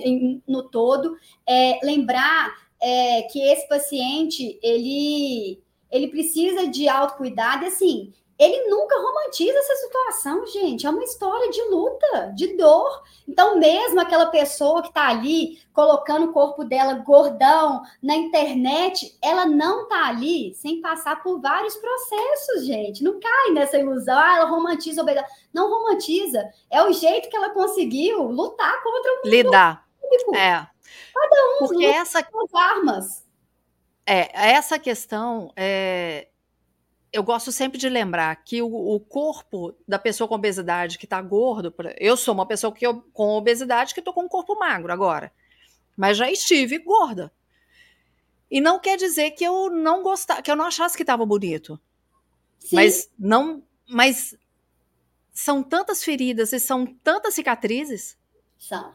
[0.47, 1.17] no todo.
[1.45, 9.59] É, lembrar é, que esse paciente, ele, ele precisa de autocuidado, assim, ele nunca romantiza
[9.59, 10.87] essa situação, gente.
[10.87, 13.03] É uma história de luta, de dor.
[13.29, 19.45] Então, mesmo aquela pessoa que está ali colocando o corpo dela gordão na internet, ela
[19.45, 23.05] não está ali sem passar por vários processos, gente.
[23.05, 26.51] Não cai nessa ilusão, ah, ela romantiza a Não romantiza.
[26.71, 29.87] É o jeito que ela conseguiu lutar contra o Lidar.
[30.01, 30.35] Público.
[30.35, 30.67] É.
[31.13, 32.23] Cada um Porque essa...
[32.23, 33.31] com as armas.
[34.07, 36.30] É, essa questão é,
[37.13, 41.21] eu gosto sempre de lembrar que o, o corpo da pessoa com obesidade que está
[41.21, 44.93] gordo, eu sou uma pessoa que eu, com obesidade que estou com um corpo magro
[44.93, 45.33] agora,
[45.97, 47.33] mas já estive gorda.
[48.51, 51.79] E não quer dizer que eu não gostar, que eu não achasse que estava bonito.
[52.59, 52.77] Sim.
[52.77, 54.37] Mas não, mas
[55.33, 58.17] são tantas feridas e são tantas cicatrizes.
[58.59, 58.95] São.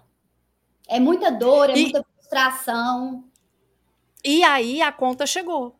[0.87, 3.23] É muita dor, é e, muita frustração.
[4.23, 5.75] E aí a conta chegou.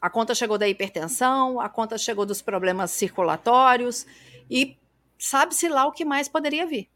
[0.00, 4.06] A conta chegou da hipertensão, a conta chegou dos problemas circulatórios
[4.50, 4.76] e
[5.18, 6.90] sabe-se lá o que mais poderia vir,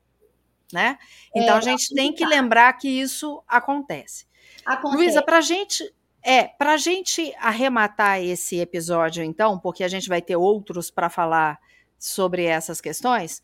[0.73, 0.99] né?
[1.35, 4.27] Então é, a gente tem que lembrar que isso acontece.
[4.65, 4.97] acontece.
[4.97, 10.21] Luísa, para gente é, para a gente arrematar esse episódio, então, porque a gente vai
[10.21, 11.59] ter outros para falar
[11.99, 13.43] sobre essas questões,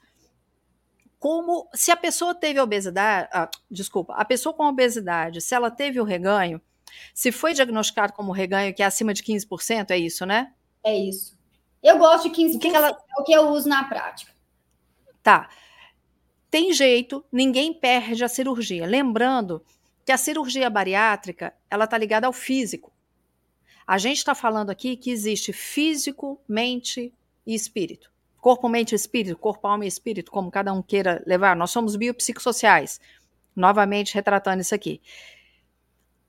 [1.19, 5.99] como se a pessoa teve obesidade, ah, desculpa, a pessoa com obesidade, se ela teve
[5.99, 6.61] o reganho,
[7.13, 10.53] se foi diagnosticado como reganho, que é acima de 15%, é isso, né?
[10.83, 11.37] É isso.
[11.83, 12.89] Eu gosto de 15%, o que, que ela...
[12.89, 14.33] é o que eu uso na prática.
[15.23, 15.49] Tá.
[16.51, 18.87] Tem jeito, ninguém perde a cirurgia.
[18.87, 19.65] Lembrando
[20.05, 22.93] que a cirurgia bariátrica ela está ligada ao físico.
[23.87, 27.13] A gente está falando aqui que existe físico, mente
[27.47, 28.11] e espírito.
[28.41, 31.57] Corpo, mente e espírito, corpo, alma e espírito, como cada um queira levar.
[31.57, 33.01] Nós somos biopsicossociais.
[33.55, 35.01] Novamente retratando isso aqui.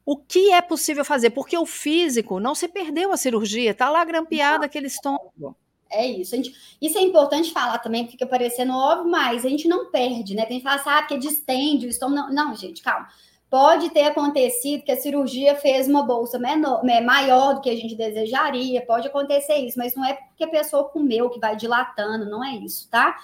[0.06, 1.32] O que é possível fazer?
[1.32, 5.58] Porque o físico não se perdeu a cirurgia, está lá grampeado aquele estômago.
[5.90, 6.36] É isso.
[6.36, 10.46] Gente, isso é importante falar também, fica parecendo óbvio, mas a gente não perde, né?
[10.46, 12.32] Tem que falar assim, ah, porque distende o estômago.
[12.32, 13.08] Não, não, gente, calma.
[13.50, 17.96] Pode ter acontecido que a cirurgia fez uma bolsa menor, maior do que a gente
[17.96, 22.44] desejaria, pode acontecer isso, mas não é porque a pessoa comeu que vai dilatando, não
[22.44, 23.16] é isso, tá?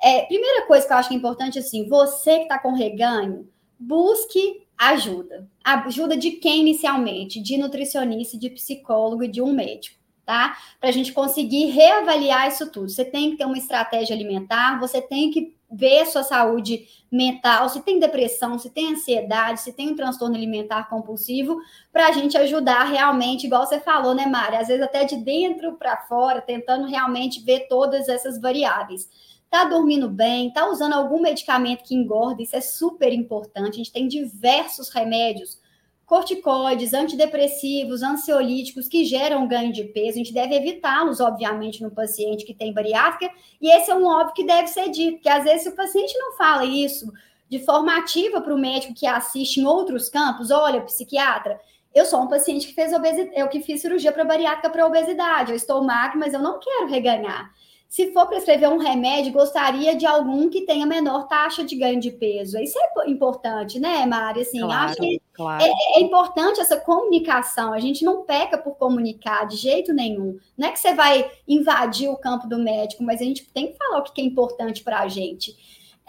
[0.00, 3.48] É, primeira coisa que eu acho que é importante, assim, você que está com reganho,
[3.78, 5.48] busque ajuda.
[5.64, 7.40] Ajuda de quem inicialmente?
[7.40, 10.56] De nutricionista, de psicólogo e de um médico tá?
[10.80, 12.88] Para a gente conseguir reavaliar isso tudo.
[12.88, 17.80] Você tem que ter uma estratégia alimentar, você tem que ver sua saúde mental, se
[17.80, 21.56] tem depressão, se tem ansiedade, se tem um transtorno alimentar compulsivo,
[21.90, 24.56] para a gente ajudar realmente, igual você falou, né, Mari?
[24.56, 29.08] Às vezes até de dentro para fora, tentando realmente ver todas essas variáveis.
[29.52, 33.74] Tá dormindo bem, tá usando algum medicamento que engorda, isso é super importante.
[33.74, 35.60] A gente tem diversos remédios
[36.06, 40.12] corticoides, antidepressivos, ansiolíticos que geram ganho de peso.
[40.12, 44.32] A gente deve evitá-los, obviamente, no paciente que tem bariátrica, e esse é um óbvio
[44.32, 47.12] que deve ser dito, porque às vezes o paciente não fala isso
[47.50, 51.60] de forma ativa para o médico que assiste em outros campos, olha, psiquiatra,
[51.94, 55.50] eu sou um paciente que fez obesidade, eu que fiz cirurgia para bariátrica para obesidade,
[55.50, 57.52] eu estou magro, mas eu não quero reganhar.
[57.92, 62.10] Se for prescrever um remédio, gostaria de algum que tenha menor taxa de ganho de
[62.10, 62.58] peso.
[62.58, 64.40] Isso é importante, né, Mari?
[64.40, 65.62] Assim, claro, acho que claro.
[65.62, 67.70] é, é, importante essa comunicação.
[67.70, 70.38] A gente não peca por comunicar de jeito nenhum.
[70.56, 73.76] Não é que você vai invadir o campo do médico, mas a gente tem que
[73.76, 75.54] falar o que é importante para a gente.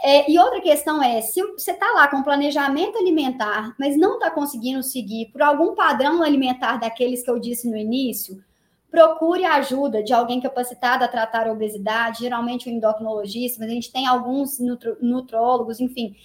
[0.02, 4.32] É, e outra questão é, se você está lá com planejamento alimentar, mas não está
[4.32, 8.42] conseguindo seguir por algum padrão alimentar daqueles que eu disse no início,
[8.94, 13.74] procure a ajuda de alguém capacitado a tratar a obesidade, geralmente o endocrinologista, mas a
[13.74, 16.16] gente tem alguns nutro, nutrólogos, enfim,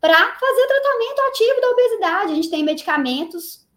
[0.00, 2.32] para fazer tratamento ativo da obesidade.
[2.32, 3.68] A gente tem medicamentos,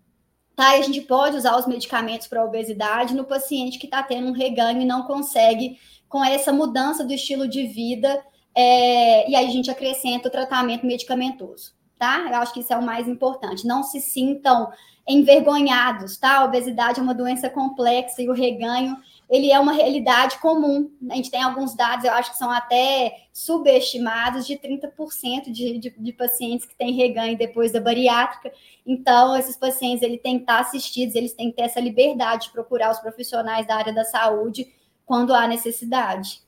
[0.56, 0.78] tá?
[0.78, 4.34] E a gente pode usar os medicamentos para obesidade no paciente que está tendo um
[4.34, 8.24] reganho e não consegue, com essa mudança do estilo de vida,
[8.56, 12.26] é, e aí a gente acrescenta o tratamento medicamentoso, tá?
[12.30, 13.68] Eu acho que isso é o mais importante.
[13.68, 14.72] Não se sintam
[15.08, 16.40] envergonhados, tá?
[16.40, 18.98] A obesidade é uma doença complexa e o reganho,
[19.30, 20.92] ele é uma realidade comum.
[21.10, 25.90] A gente tem alguns dados, eu acho que são até subestimados, de 30% de, de,
[25.98, 28.52] de pacientes que têm reganho depois da bariátrica.
[28.86, 32.52] Então, esses pacientes, eles têm que estar assistidos, eles têm que ter essa liberdade de
[32.52, 34.74] procurar os profissionais da área da saúde
[35.06, 36.42] quando há necessidade.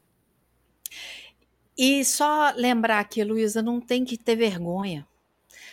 [1.77, 5.07] E só lembrar aqui, Luísa, não tem que ter vergonha.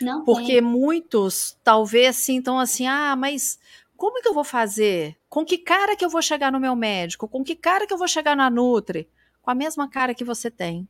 [0.00, 0.61] Não Porque tem.
[0.61, 3.59] muitos talvez sintam assim: ah, mas
[3.96, 5.16] como que eu vou fazer?
[5.28, 7.28] Com que cara que eu vou chegar no meu médico?
[7.28, 9.09] Com que cara que eu vou chegar na Nutri?
[9.40, 10.88] Com a mesma cara que você tem.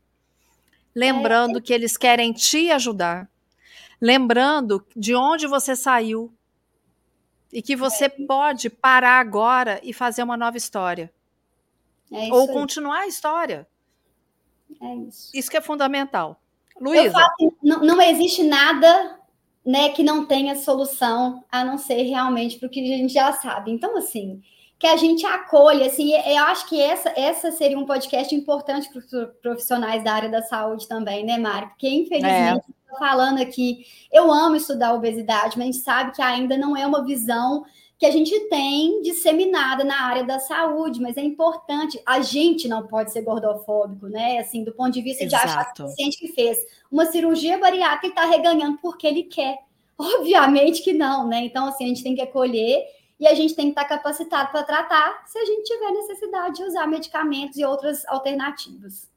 [0.95, 1.61] Lembrando é.
[1.61, 3.29] que eles querem te ajudar.
[4.01, 6.33] Lembrando de onde você saiu.
[7.53, 8.09] E que você é.
[8.09, 11.13] pode parar agora e fazer uma nova história.
[12.11, 13.67] É Ou continuar a história.
[14.81, 15.31] É isso.
[15.35, 16.41] Isso que é fundamental.
[16.81, 17.27] Luísa.
[17.63, 19.19] Não, não existe nada
[19.67, 23.33] né, que não tenha solução, a não ser realmente para o que a gente já
[23.33, 23.73] sabe.
[23.73, 24.41] Então, assim,
[24.79, 28.99] que a gente acolha, assim, eu acho que essa, essa seria um podcast importante para
[28.99, 31.67] os profissionais da área da saúde também, né, Mari?
[31.69, 32.99] Porque, infelizmente, é.
[32.99, 37.05] falando aqui, eu amo estudar obesidade, mas a gente sabe que ainda não é uma
[37.05, 37.65] visão
[37.99, 42.01] que a gente tem disseminada na área da saúde, mas é importante.
[42.05, 44.39] A gente não pode ser gordofóbico, né?
[44.39, 45.47] Assim, do ponto de vista Exato.
[45.47, 46.59] de achar que o paciente que fez
[46.91, 49.59] uma cirurgia bariátrica está reganhando porque ele quer.
[49.97, 51.45] Obviamente que não, né?
[51.45, 52.85] Então, assim, a gente tem que acolher
[53.19, 56.65] e a gente tem que estar capacitado para tratar se a gente tiver necessidade de
[56.65, 59.11] usar medicamentos e outras alternativas.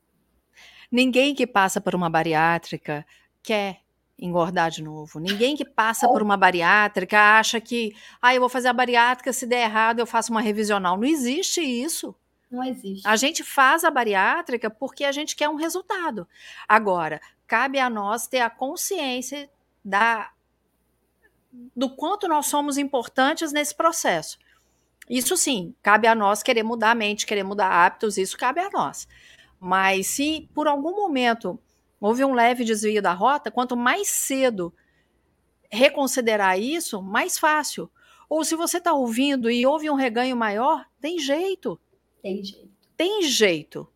[0.89, 3.05] Ninguém que passa por uma bariátrica
[3.43, 3.81] quer
[4.21, 5.19] engordar de novo.
[5.19, 9.45] Ninguém que passa por uma bariátrica acha que, ah, eu vou fazer a bariátrica, se
[9.45, 10.97] der errado eu faço uma revisional.
[10.97, 12.15] Não existe isso.
[12.51, 13.07] Não existe.
[13.07, 16.27] A gente faz a bariátrica porque a gente quer um resultado.
[16.67, 19.49] Agora, cabe a nós ter a consciência
[19.83, 20.31] da
[21.75, 24.37] do quanto nós somos importantes nesse processo.
[25.09, 28.69] Isso sim, cabe a nós querer mudar a mente, querer mudar hábitos, isso cabe a
[28.69, 29.07] nós.
[29.59, 31.59] Mas se por algum momento
[31.99, 34.73] houve um leve desvio da rota, quanto mais cedo
[35.71, 37.89] reconsiderar isso, mais fácil.
[38.27, 41.79] Ou se você está ouvindo e houve um reganho maior, tem jeito.
[42.21, 42.69] Tem jeito.
[42.95, 43.87] Tem jeito.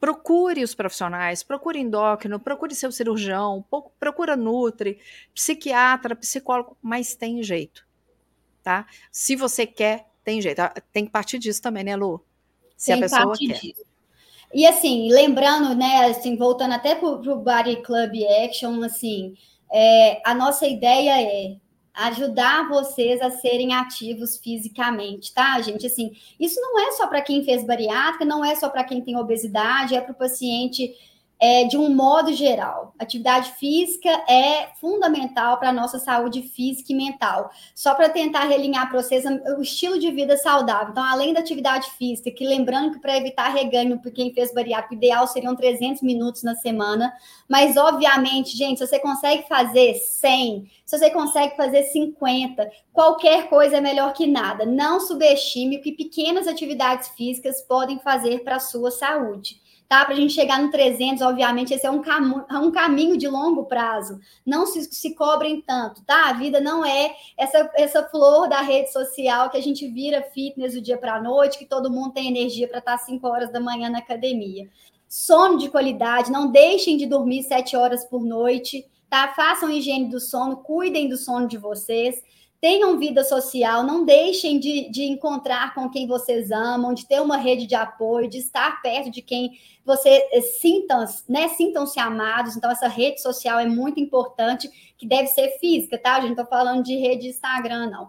[0.00, 3.64] procure os profissionais, procure endócrino, procure seu cirurgião,
[3.98, 4.98] procura nutri,
[5.34, 7.86] psiquiatra, psicólogo, mas tem jeito,
[8.62, 8.86] tá?
[9.12, 10.60] Se você quer, tem jeito.
[10.60, 12.24] Ah, tem que partir disso também, né, Lu?
[12.76, 13.60] Se tem a pessoa quer.
[13.60, 13.84] Disso.
[14.52, 18.12] E assim, lembrando, né, assim, voltando até para o Body Club
[18.44, 19.34] Action, assim,
[19.72, 21.56] é, a nossa ideia é
[21.94, 25.86] ajudar vocês a serem ativos fisicamente, tá, gente?
[25.86, 29.16] Assim, isso não é só para quem fez bariátrica, não é só para quem tem
[29.16, 30.94] obesidade, é para o paciente
[31.40, 32.94] é, de um modo geral.
[32.98, 37.50] Atividade física é fundamental para a nossa saúde física e mental.
[37.74, 39.24] Só para tentar realinhar para vocês
[39.56, 40.90] o estilo de vida saudável.
[40.90, 44.94] Então, além da atividade física, que lembrando que para evitar reganho para quem fez bariátrica,
[44.94, 47.10] ideal seriam 300 minutos na semana.
[47.48, 53.78] Mas, obviamente, gente, se você consegue fazer 100, se você consegue fazer 50, qualquer coisa
[53.78, 54.66] é melhor que nada.
[54.66, 59.59] Não subestime o que pequenas atividades físicas podem fazer para a sua saúde
[59.90, 60.04] tá?
[60.04, 63.64] Para a gente chegar no 300, obviamente, esse é um, cam um caminho de longo
[63.64, 64.20] prazo.
[64.46, 66.28] Não se, se cobrem tanto, tá?
[66.28, 70.74] A vida não é essa, essa flor da rede social que a gente vira fitness
[70.74, 73.58] do dia para a noite, que todo mundo tem energia para estar 5 horas da
[73.58, 74.68] manhã na academia.
[75.08, 79.34] Sono de qualidade, não deixem de dormir 7 horas por noite, tá?
[79.34, 82.22] Façam higiene do sono, cuidem do sono de vocês
[82.60, 87.38] tenham vida social, não deixem de, de encontrar com quem vocês amam, de ter uma
[87.38, 89.52] rede de apoio, de estar perto de quem
[89.84, 92.56] você eh, sintam, né, sintam-se amados.
[92.56, 96.16] Então, essa rede social é muito importante, que deve ser física, tá?
[96.16, 98.08] A gente não está falando de rede Instagram, não.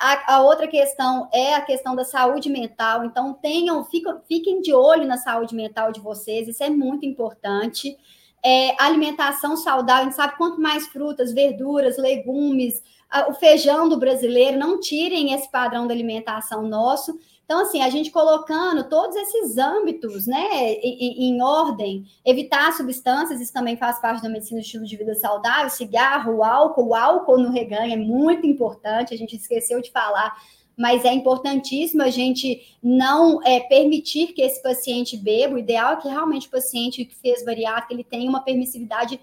[0.00, 3.04] A, a, outra questão é a questão da saúde mental.
[3.04, 7.98] Então, tenham, fiquem, fiquem de olho na saúde mental de vocês, isso é muito importante.
[8.44, 12.80] É, alimentação saudável, a gente sabe quanto mais frutas, verduras, legumes,
[13.28, 17.18] o feijão do brasileiro, não tirem esse padrão da alimentação nosso.
[17.44, 23.52] Então, assim, a gente colocando todos esses âmbitos, né, em, em, ordem, evitar substâncias, isso
[23.54, 27.50] também faz parte da medicina do estilo de vida saudável, cigarro, álcool, o álcool no
[27.50, 30.36] reganho é muito importante, a gente esqueceu de falar,
[30.76, 35.96] mas é importantíssimo a gente não é, permitir que esse paciente beba, o ideal é
[35.96, 39.18] que realmente o paciente que fez bariátrica, ele tenha uma permissividade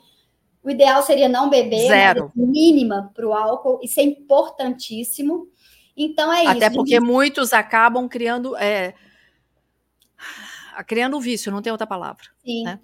[0.65, 2.31] o ideal seria não beber, Zero.
[2.35, 5.47] mínima para o álcool, isso é importantíssimo.
[5.95, 6.57] Então é Até isso.
[6.57, 7.05] Até porque gente...
[7.05, 8.57] muitos acabam criando.
[8.57, 8.95] É,
[10.87, 12.23] criando vício, não tem outra palavra.
[12.43, 12.79] Sim, né?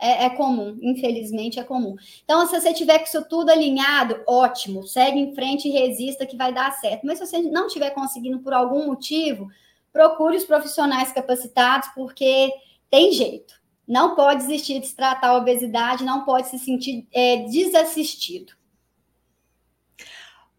[0.00, 1.96] é, é, é, comum, infelizmente é comum.
[2.24, 6.36] Então, se você tiver com isso tudo alinhado, ótimo, segue em frente e resista que
[6.36, 7.04] vai dar certo.
[7.04, 9.48] Mas se você não estiver conseguindo por algum motivo,
[9.92, 12.50] procure os profissionais capacitados, porque
[12.88, 17.44] tem jeito não pode desistir de se tratar a obesidade, não pode se sentir é,
[17.44, 18.52] desassistido.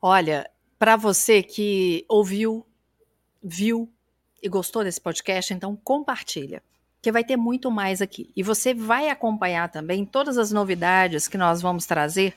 [0.01, 0.49] Olha,
[0.79, 2.65] para você que ouviu,
[3.43, 3.91] viu
[4.41, 6.63] e gostou desse podcast, então compartilha,
[7.01, 8.31] que vai ter muito mais aqui.
[8.35, 12.35] E você vai acompanhar também todas as novidades que nós vamos trazer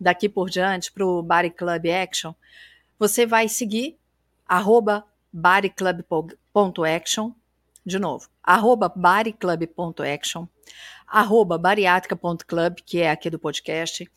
[0.00, 2.34] daqui por diante para o Body Club Action.
[2.98, 3.96] Você vai seguir
[4.46, 7.32] arroba bodyclub.action
[7.84, 10.46] de novo, arroba bodyclub.action,
[11.06, 14.10] arroba bariátrica.club, que é aqui do podcast,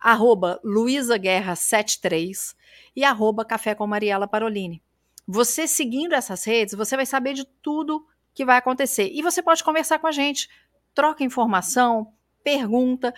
[0.00, 2.54] arroba luisaguerra73
[2.94, 4.82] e arroba café com Mariela Parolini.
[5.26, 9.10] Você seguindo essas redes, você vai saber de tudo que vai acontecer.
[9.12, 10.48] E você pode conversar com a gente,
[10.94, 13.14] troca informação, pergunta.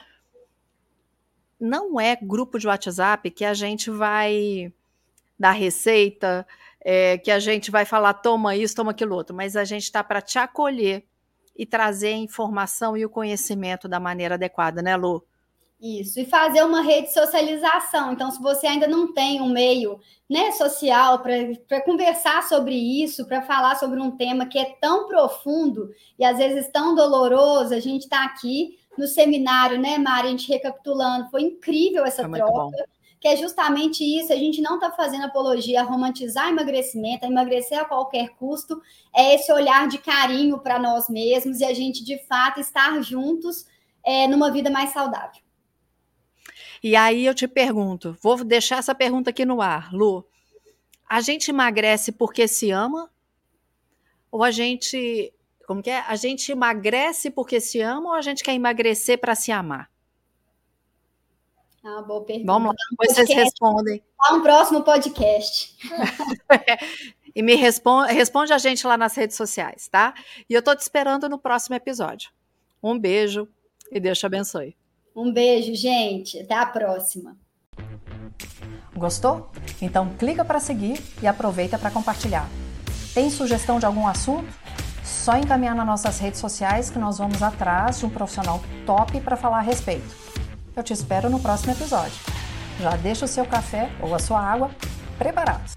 [1.58, 4.72] Não é grupo de WhatsApp que a gente vai
[5.38, 6.46] dar receita,
[6.84, 10.04] é, que a gente vai falar, toma isso, toma aquilo outro, mas a gente está
[10.04, 11.04] para te acolher
[11.56, 15.24] e trazer a informação e o conhecimento da maneira adequada, né, Lu?
[15.80, 18.12] Isso, e fazer uma rede de socialização.
[18.12, 23.42] Então, se você ainda não tem um meio né, social para conversar sobre isso, para
[23.42, 28.02] falar sobre um tema que é tão profundo e às vezes tão doloroso, a gente
[28.02, 30.28] está aqui no seminário, né, Mari?
[30.28, 32.93] A gente recapitulando, foi incrível essa foi troca
[33.24, 34.34] que é justamente isso.
[34.34, 38.82] A gente não está fazendo apologia a romantizar emagrecimento, a emagrecer a qualquer custo,
[39.16, 43.64] é esse olhar de carinho para nós mesmos e a gente, de fato, estar juntos
[44.04, 45.40] é, numa vida mais saudável.
[46.82, 50.22] E aí eu te pergunto, vou deixar essa pergunta aqui no ar, Lu.
[51.08, 53.10] A gente emagrece porque se ama?
[54.30, 55.32] Ou a gente,
[55.66, 56.00] como que é?
[56.00, 59.93] A gente emagrece porque se ama ou a gente quer emagrecer para se amar?
[61.84, 62.50] Ah, boa pergunta.
[62.50, 64.02] Vamos lá, depois vocês respondem.
[64.18, 65.76] Há um próximo podcast.
[67.36, 70.14] e me responde, responde a gente lá nas redes sociais, tá?
[70.48, 72.30] E eu tô te esperando no próximo episódio.
[72.82, 73.46] Um beijo
[73.92, 74.74] e Deus te abençoe.
[75.14, 76.40] Um beijo, gente.
[76.40, 77.36] Até a próxima.
[78.96, 79.50] Gostou?
[79.82, 82.48] Então clica para seguir e aproveita para compartilhar.
[83.12, 84.50] Tem sugestão de algum assunto?
[85.04, 89.36] Só encaminhar nas nossas redes sociais que nós vamos atrás de um profissional top para
[89.36, 90.23] falar a respeito.
[90.76, 92.18] Eu te espero no próximo episódio.
[92.80, 94.70] Já deixa o seu café ou a sua água
[95.16, 95.76] preparados.